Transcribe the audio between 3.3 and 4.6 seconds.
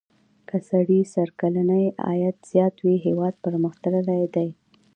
پرمختللی دی.